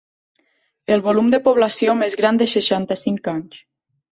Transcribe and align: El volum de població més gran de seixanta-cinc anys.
El 0.95 1.03
volum 1.09 1.29
de 1.35 1.39
població 1.49 1.95
més 2.01 2.17
gran 2.23 2.41
de 2.43 2.51
seixanta-cinc 2.55 3.35
anys. 3.37 3.63